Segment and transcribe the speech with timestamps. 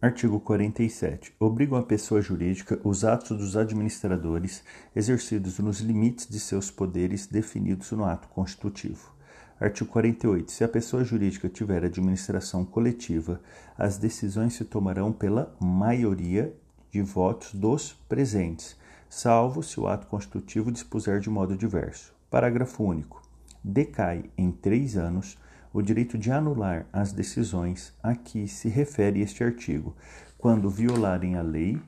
[0.00, 1.34] Artigo 47.
[1.40, 4.62] Obrigam a pessoa jurídica os atos dos administradores
[4.94, 9.12] exercidos nos limites de seus poderes definidos no ato constitutivo.
[9.58, 10.52] Artigo 48.
[10.52, 13.40] Se a pessoa jurídica tiver administração coletiva,
[13.76, 16.54] as decisões se tomarão pela maioria
[16.92, 18.76] de votos dos presentes,
[19.10, 22.14] salvo se o ato constitutivo dispuser de modo diverso.
[22.30, 23.20] Parágrafo único.
[23.64, 25.36] Decai em três anos
[25.72, 29.96] o direito de anular as decisões a que se refere este artigo,
[30.36, 31.80] quando violarem a lei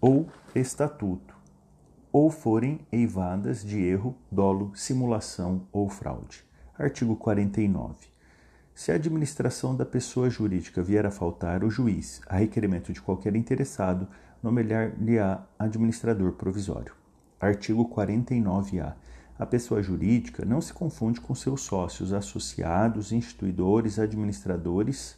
[0.00, 1.34] ou estatuto,
[2.12, 6.44] ou forem eivadas de erro, dolo, simulação ou fraude.
[6.78, 8.06] Artigo 49.
[8.74, 13.36] Se a administração da pessoa jurídica vier a faltar, o juiz, a requerimento de qualquer
[13.36, 14.08] interessado,
[14.42, 16.92] nomear-lhe-á administrador provisório.
[17.40, 18.96] Artigo 49-A.
[19.36, 25.16] A pessoa jurídica não se confunde com seus sócios, associados, instituidores, administradores.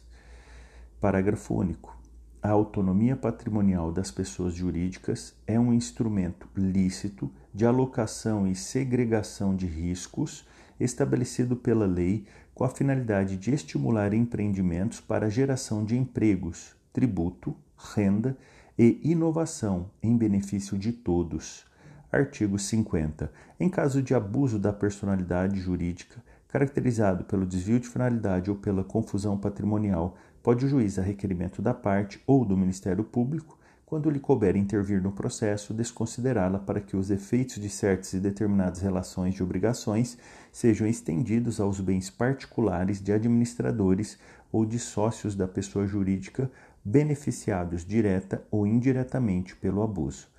[0.99, 1.95] Parágrafo único.
[2.41, 9.67] A autonomia patrimonial das pessoas jurídicas é um instrumento lícito de alocação e segregação de
[9.67, 10.47] riscos
[10.79, 17.55] estabelecido pela lei com a finalidade de estimular empreendimentos para a geração de empregos, tributo,
[17.93, 18.35] renda
[18.77, 21.66] e inovação em benefício de todos
[22.09, 23.29] Artigo 50.
[23.59, 29.37] Em caso de abuso da personalidade jurídica, caracterizado pelo desvio de finalidade ou pela confusão
[29.37, 34.55] patrimonial, pode o juiz, a requerimento da parte ou do Ministério Público, quando lhe couber
[34.55, 40.17] intervir no processo, desconsiderá-la para que os efeitos de certas e determinadas relações de obrigações
[40.49, 44.17] sejam estendidos aos bens particulares de administradores
[44.49, 46.49] ou de sócios da pessoa jurídica
[46.85, 50.36] beneficiados direta ou indiretamente pelo abuso.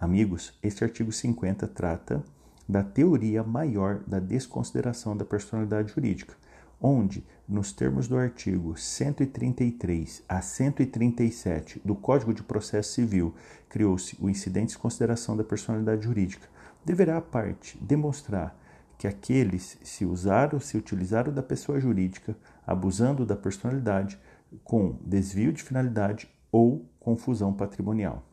[0.00, 2.22] Amigos, este artigo 50 trata
[2.68, 6.36] da teoria maior da desconsideração da personalidade jurídica,
[6.80, 13.34] onde, nos termos do artigo 133 a 137 do Código de Processo Civil,
[13.68, 16.46] criou-se o incidente de desconsideração da personalidade jurídica,
[16.84, 18.56] deverá a parte demonstrar
[18.96, 24.16] que aqueles se usaram, se utilizaram da pessoa jurídica, abusando da personalidade,
[24.62, 28.27] com desvio de finalidade ou confusão patrimonial.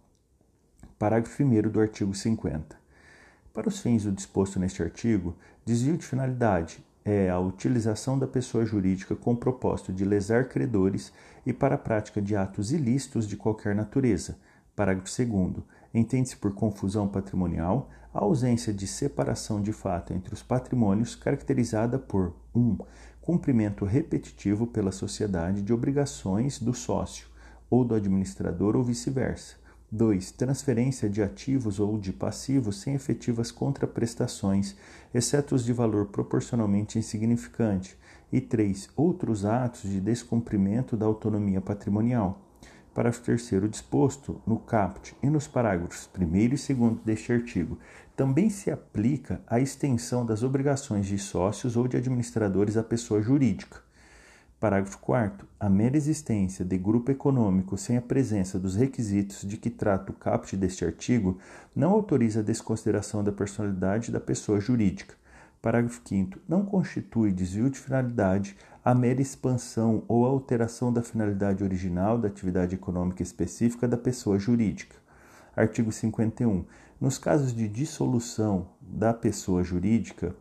[0.98, 2.78] Parágrafo 1 do artigo 50.
[3.54, 5.36] Para os fins do disposto neste artigo,
[5.66, 11.12] desvio de finalidade é a utilização da pessoa jurídica com o propósito de lesar credores
[11.46, 14.38] e para a prática de atos ilícitos de qualquer natureza.
[14.74, 15.64] Parágrafo 2.
[15.94, 22.34] Entende-se por confusão patrimonial a ausência de separação de fato entre os patrimônios caracterizada por
[22.56, 22.60] 1.
[22.60, 22.78] Um,
[23.22, 27.28] cumprimento repetitivo pela sociedade de obrigações do sócio
[27.70, 29.65] ou do administrador ou vice-versa.
[29.96, 30.32] 2.
[30.32, 34.76] Transferência de ativos ou de passivos sem efetivas contraprestações,
[35.14, 37.98] exceto os de valor proporcionalmente insignificante.
[38.32, 38.90] E 3.
[38.96, 42.42] Outros atos de descumprimento da autonomia patrimonial.
[42.94, 47.78] Parágrafo 3 disposto no caput e nos parágrafos 1 e 2 deste artigo,
[48.16, 53.85] também se aplica a extensão das obrigações de sócios ou de administradores à pessoa jurídica
[54.66, 55.48] Parágrafo 4.
[55.60, 60.16] A mera existência de grupo econômico sem a presença dos requisitos de que trata o
[60.16, 61.38] caput deste artigo
[61.76, 65.14] não autoriza a desconsideração da personalidade da pessoa jurídica.
[65.62, 66.40] Parágrafo 5.
[66.48, 72.74] Não constitui desvio de finalidade a mera expansão ou alteração da finalidade original da atividade
[72.74, 74.96] econômica específica da pessoa jurídica.
[75.56, 76.66] Artigo 51.
[77.00, 80.36] Nos casos de dissolução da pessoa jurídica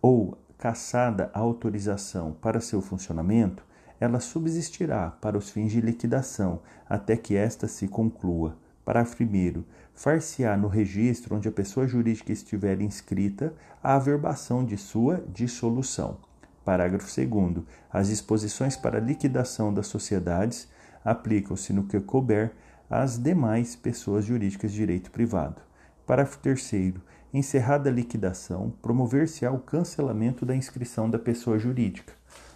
[0.00, 3.64] ou cassada a autorização para seu funcionamento,
[3.98, 8.56] ela subsistirá para os fins de liquidação até que esta se conclua.
[8.84, 9.64] Parágrafo 1.
[9.94, 16.18] Far-se-á no registro onde a pessoa jurídica estiver inscrita a averbação de sua dissolução.
[16.64, 17.64] Parágrafo 2.
[17.90, 20.68] As disposições para liquidação das sociedades
[21.04, 22.52] aplicam-se no que couber
[22.88, 25.60] às demais pessoas jurídicas de direito privado.
[26.06, 26.94] Parágrafo 3
[27.38, 32.14] encerrada a liquidação, promover-se-á o cancelamento da inscrição da pessoa jurídica.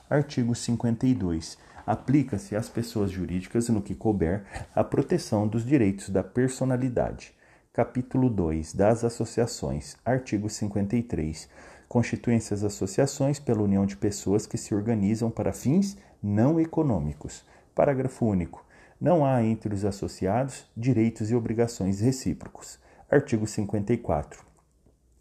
[0.09, 1.59] Artigo 52.
[1.87, 4.45] Aplica-se às pessoas jurídicas, no que couber,
[4.75, 7.33] a proteção dos direitos da personalidade.
[7.73, 9.97] Capítulo 2 das Associações.
[10.05, 11.49] Artigo 53.
[11.89, 17.45] Constituem-se as associações pela união de pessoas que se organizam para fins não econômicos.
[17.75, 18.65] Parágrafo único.
[19.01, 22.79] Não há entre os associados direitos e obrigações recíprocos.
[23.11, 24.50] Artigo 54.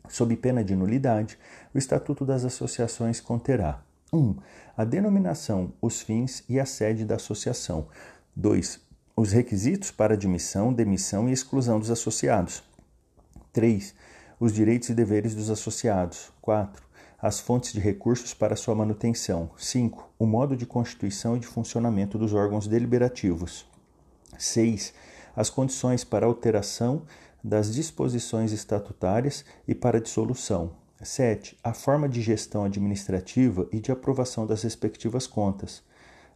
[0.10, 1.38] Sob pena de nulidade,
[1.74, 4.18] o Estatuto das Associações conterá 1.
[4.18, 4.36] Um,
[4.76, 7.88] a denominação, os fins e a sede da associação.
[8.36, 8.80] 2.
[9.16, 12.64] Os requisitos para admissão, demissão e exclusão dos associados.
[13.54, 13.94] 3.
[14.40, 16.32] Os direitos e deveres dos associados.
[16.42, 16.84] 4.
[17.22, 19.52] as fontes de recursos para sua manutenção.
[19.58, 20.10] 5.
[20.18, 23.66] O modo de constituição e de funcionamento dos órgãos deliberativos.
[24.38, 24.94] 6.
[25.36, 27.04] As condições para alteração
[27.44, 30.72] das disposições estatutárias e para dissolução.
[31.02, 31.58] 7.
[31.64, 35.82] A forma de gestão administrativa e de aprovação das respectivas contas.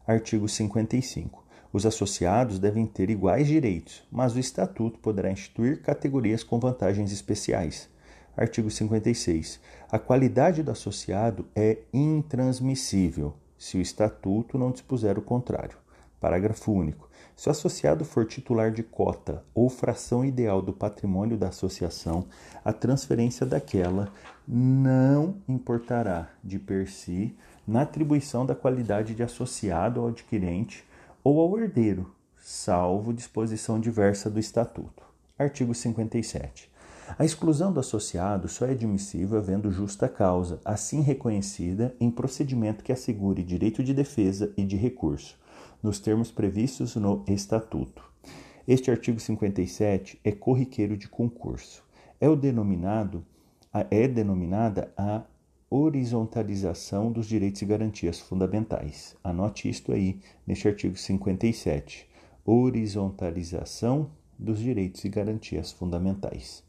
[0.08, 1.44] Artigo 55.
[1.74, 7.90] Os associados devem ter iguais direitos, mas o Estatuto poderá instituir categorias com vantagens especiais.
[8.38, 9.60] Artigo 56.
[9.92, 15.78] A qualidade do associado é intransmissível, se o Estatuto não dispuser o contrário.
[16.20, 17.10] Parágrafo único.
[17.36, 22.26] Se o associado for titular de cota ou fração ideal do patrimônio da associação,
[22.64, 24.10] a transferência daquela
[24.48, 27.36] não importará de per si
[27.68, 30.84] na atribuição da qualidade de associado ao adquirente
[31.24, 35.04] ou ao herdeiro, salvo disposição diversa do Estatuto.
[35.40, 36.72] Artigo 57.
[37.18, 42.92] A exclusão do associado só é admissível havendo justa causa, assim reconhecida em procedimento que
[42.92, 45.38] assegure direito de defesa e de recurso,
[45.84, 48.02] nos termos previstos no Estatuto.
[48.66, 51.84] Este artigo 57 é corriqueiro de concurso.
[52.20, 53.26] É o denominado
[53.90, 55.24] é denominada a
[55.70, 59.16] horizontalização dos direitos e garantias fundamentais.
[59.24, 62.08] Anote isto aí neste artigo 57.
[62.46, 66.64] Horizontalização dos direitos e garantias fundamentais.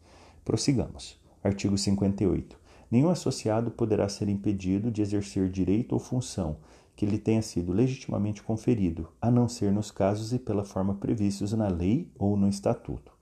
[0.45, 1.21] Prossigamos.
[1.43, 2.59] Artigo 58.
[2.91, 6.57] Nenhum associado poderá ser impedido de exercer direito ou função
[6.97, 11.53] que lhe tenha sido legitimamente conferido, a não ser nos casos e pela forma previstos
[11.53, 13.13] na lei ou no estatuto.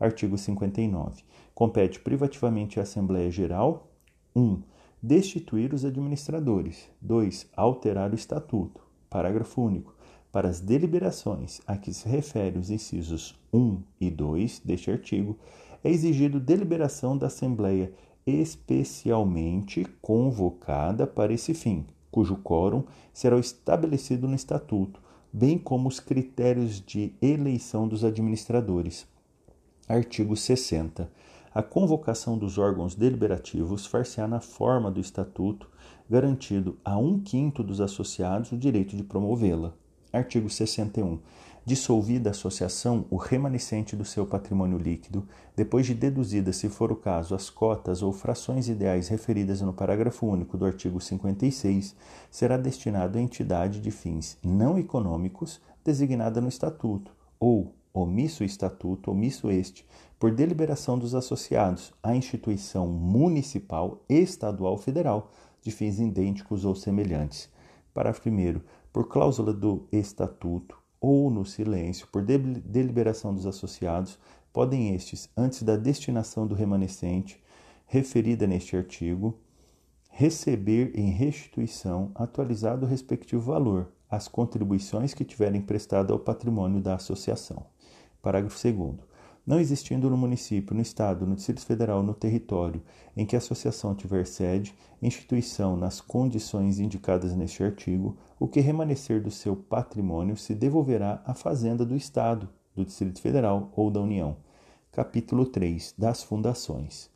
[0.00, 1.22] Artigo 59.
[1.54, 3.90] Compete privativamente à Assembleia Geral
[4.34, 4.40] 1.
[4.40, 4.62] Um,
[5.02, 6.88] destituir os administradores.
[7.00, 7.48] 2.
[7.56, 8.80] Alterar o estatuto.
[9.10, 9.94] Parágrafo único.
[10.30, 15.36] Para as deliberações a que se refere os incisos 1 e 2 deste artigo,
[15.82, 17.92] é exigido deliberação da Assembleia
[18.26, 25.00] especialmente convocada para esse fim, cujo quórum será estabelecido no Estatuto,
[25.32, 29.06] bem como os critérios de eleição dos administradores.
[29.88, 31.10] Artigo 60.
[31.54, 35.68] A convocação dos órgãos deliberativos far-se-á na forma do Estatuto,
[36.08, 39.74] garantido a um quinto dos associados o direito de promovê-la.
[40.12, 41.18] Artigo 61
[41.68, 46.96] dissolvida a associação o remanescente do seu patrimônio líquido, depois de deduzidas, se for o
[46.96, 51.94] caso, as cotas ou frações ideais referidas no parágrafo único do artigo 56,
[52.30, 59.10] será destinado à entidade de fins não econômicos designada no estatuto, ou, omisso o estatuto,
[59.10, 59.84] omisso este,
[60.18, 65.30] por deliberação dos associados, à instituição municipal, estadual ou federal,
[65.60, 67.50] de fins idênticos ou semelhantes.
[67.92, 68.58] Parágrafo 1.
[68.90, 74.18] Por cláusula do estatuto, ou no silêncio por deliberação dos associados,
[74.52, 77.42] podem estes, antes da destinação do remanescente,
[77.86, 79.38] referida neste artigo,
[80.10, 86.94] receber em restituição, atualizado o respectivo valor, as contribuições que tiverem prestado ao patrimônio da
[86.94, 87.66] associação.
[88.20, 89.07] Parágrafo 2.
[89.48, 92.82] Não existindo no município, no Estado, no Distrito Federal, no território
[93.16, 99.22] em que a associação tiver sede, instituição nas condições indicadas neste artigo, o que remanescer
[99.22, 102.46] do seu patrimônio se devolverá à Fazenda do Estado,
[102.76, 104.36] do Distrito Federal ou da União.
[104.92, 107.08] Capítulo 3 das Fundações.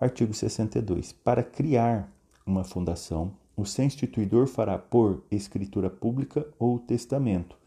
[0.00, 1.12] Artigo 62.
[1.12, 2.10] Para criar
[2.46, 7.62] uma fundação, o seu instituidor fará por escritura pública ou testamento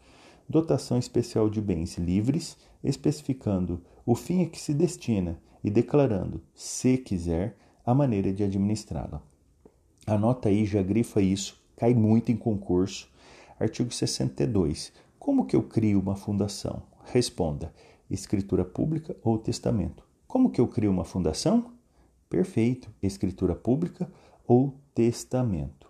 [0.48, 6.96] dotação especial de bens livres, especificando o fim a que se destina e declarando, se
[6.98, 9.22] quiser, a maneira de administrá-la.
[10.06, 13.08] Anota aí, já grifa isso, cai muito em concurso.
[13.60, 14.92] Artigo 62.
[15.18, 16.82] Como que eu crio uma fundação?
[17.12, 17.72] Responda:
[18.10, 20.02] escritura pública ou testamento.
[20.26, 21.72] Como que eu crio uma fundação?
[22.30, 24.10] Perfeito, escritura pública
[24.46, 25.88] ou testamento.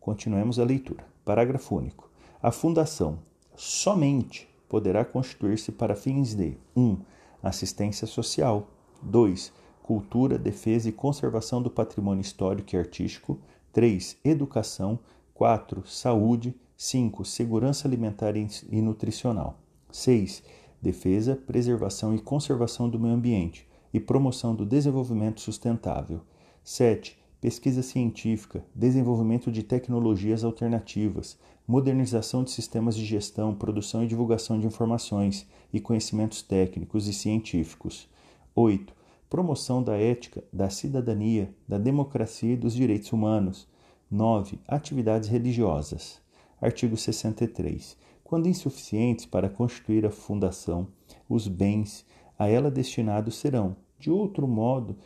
[0.00, 1.04] Continuemos a leitura.
[1.24, 2.10] Parágrafo único.
[2.42, 3.20] A fundação
[3.54, 6.80] somente poderá constituir-se para fins de 1.
[6.80, 6.98] Um,
[7.42, 8.68] assistência social,
[9.02, 9.52] 2.
[9.82, 13.36] Cultura, defesa e conservação do patrimônio histórico e artístico,
[13.72, 14.16] 3.
[14.24, 15.00] Educação,
[15.34, 15.84] 4.
[15.88, 17.24] Saúde, 5.
[17.24, 19.58] Segurança alimentar e nutricional,
[19.90, 20.44] 6.
[20.80, 26.20] Defesa, preservação e conservação do meio ambiente e promoção do desenvolvimento sustentável,
[26.62, 34.58] 7 pesquisa científica, desenvolvimento de tecnologias alternativas, modernização de sistemas de gestão, produção e divulgação
[34.58, 38.08] de informações e conhecimentos técnicos e científicos.
[38.54, 38.92] 8.
[39.30, 43.66] Promoção da ética, da cidadania, da democracia e dos direitos humanos.
[44.10, 44.58] 9.
[44.66, 46.20] Atividades religiosas.
[46.60, 47.96] Artigo 63.
[48.22, 50.88] Quando insuficientes para constituir a fundação,
[51.28, 52.04] os bens
[52.38, 54.96] a ela destinados serão, de outro modo,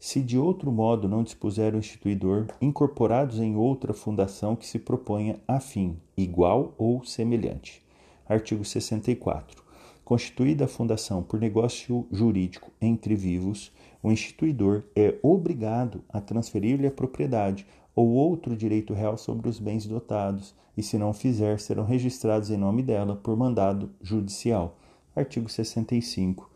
[0.00, 5.38] se de outro modo não dispuser o instituidor, incorporados em outra fundação que se proponha
[5.46, 7.82] a fim, igual ou semelhante.
[8.26, 9.62] Artigo 64.
[10.02, 13.70] Constituída a fundação por negócio jurídico entre vivos,
[14.02, 19.84] o instituidor é obrigado a transferir-lhe a propriedade ou outro direito real sobre os bens
[19.84, 24.78] dotados, e se não fizer, serão registrados em nome dela por mandado judicial.
[25.14, 26.50] Artigo 65.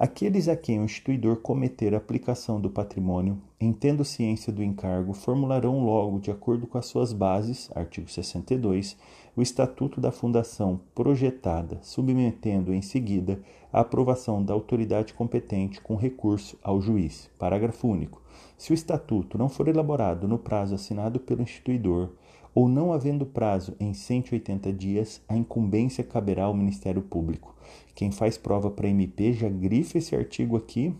[0.00, 5.12] Aqueles a quem o instituidor cometer a aplicação do patrimônio, em tendo ciência do encargo,
[5.12, 8.96] formularão logo, de acordo com as suas bases, artigo 62,
[9.36, 16.58] o estatuto da fundação projetada, submetendo em seguida a aprovação da autoridade competente com recurso
[16.62, 17.28] ao juiz.
[17.38, 18.22] Parágrafo único.
[18.56, 22.08] Se o estatuto não for elaborado no prazo assinado pelo instituidor,
[22.54, 27.54] ou não havendo prazo em 180 dias, a incumbência caberá ao Ministério Público.
[27.94, 30.94] Quem faz prova para MP já grifa esse artigo aqui,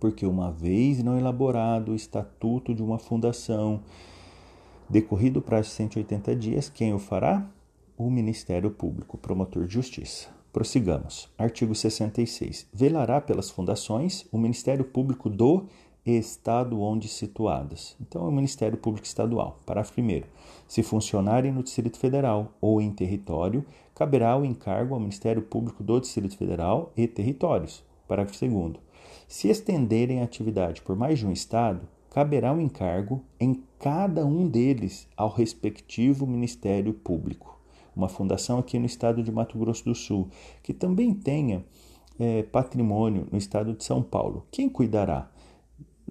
[0.00, 3.80] porque uma vez não elaborado o estatuto de uma fundação,
[4.88, 7.48] decorrido o prazo de 180 dias, quem o fará?
[7.96, 10.28] O Ministério Público, promotor de justiça.
[10.52, 11.28] Prossigamos.
[11.36, 12.68] Artigo 66.
[12.72, 15.66] Velará pelas fundações o Ministério Público do
[16.12, 17.96] Estado onde situadas.
[18.00, 19.58] Então, é o Ministério Público Estadual.
[19.64, 20.22] Parágrafo 1.
[20.68, 25.98] Se funcionarem no Distrito Federal ou em território, caberá o encargo ao Ministério Público do
[25.98, 27.82] Distrito Federal e territórios.
[28.06, 28.74] Parágrafo 2.
[29.26, 34.46] Se estenderem a atividade por mais de um Estado, caberá o encargo em cada um
[34.46, 37.58] deles ao respectivo Ministério Público.
[37.96, 40.28] Uma fundação aqui no estado de Mato Grosso do Sul,
[40.62, 41.64] que também tenha
[42.18, 44.46] é, patrimônio no estado de São Paulo.
[44.50, 45.30] Quem cuidará?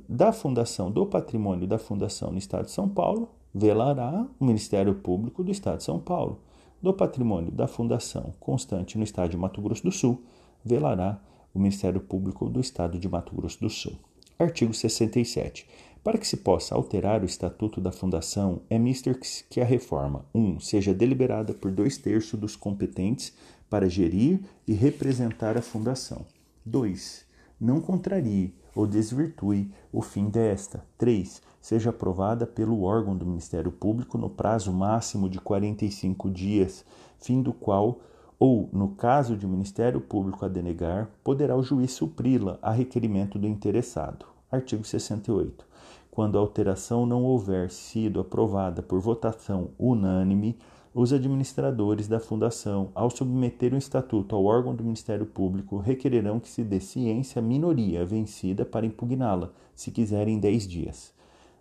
[0.07, 5.43] Da Fundação do Patrimônio da Fundação no Estado de São Paulo, velará o Ministério Público
[5.43, 6.39] do Estado de São Paulo.
[6.81, 10.21] Do Patrimônio da Fundação Constante no Estado de Mato Grosso do Sul,
[10.63, 11.19] velará
[11.53, 13.93] o Ministério Público do Estado de Mato Grosso do Sul.
[14.37, 15.67] Artigo 67.
[16.03, 19.17] Para que se possa alterar o estatuto da Fundação, é mister
[19.49, 20.39] que a reforma 1.
[20.39, 23.33] Um, seja deliberada por dois terços dos competentes
[23.69, 26.25] para gerir e representar a Fundação.
[26.65, 27.25] 2.
[27.59, 30.83] Não contrarie ou desvirtue o fim desta.
[30.97, 31.41] 3.
[31.61, 36.85] Seja aprovada pelo órgão do Ministério Público no prazo máximo de 45 dias,
[37.19, 37.99] fim do qual,
[38.39, 43.39] ou, no caso de o Ministério Público a denegar, poderá o juiz supri-la a requerimento
[43.39, 44.25] do interessado.
[44.51, 45.65] Artigo 68.
[46.11, 50.57] Quando a alteração não houver sido aprovada por votação unânime,
[50.93, 56.47] os administradores da fundação, ao submeter o estatuto ao órgão do Ministério Público, requererão que
[56.49, 61.13] se dê ciência à minoria vencida para impugná-la, se quiserem 10 dias.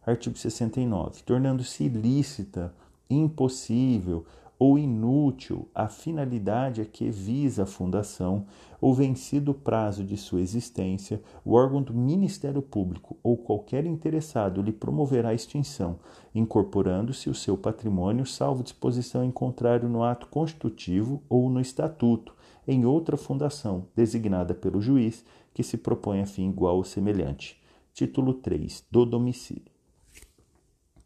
[0.05, 1.23] Artigo 69.
[1.23, 2.75] Tornando-se ilícita,
[3.09, 4.27] impossível
[4.63, 8.47] ou inútil a finalidade a que visa a fundação,
[8.81, 14.63] ou vencido o prazo de sua existência, o órgão do Ministério Público ou qualquer interessado
[14.63, 15.99] lhe promoverá a extinção,
[16.33, 22.33] incorporando-se o seu patrimônio, salvo disposição em contrário no ato constitutivo ou no estatuto,
[22.65, 27.61] em outra fundação, designada pelo juiz, que se propõe a fim igual ou semelhante.
[27.93, 29.72] Título 3 do domicílio.